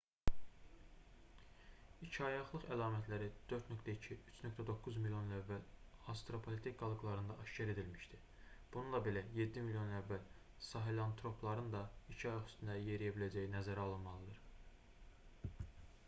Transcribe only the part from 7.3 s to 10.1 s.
aşkar edilmişdi bununla belə yeddi milyon il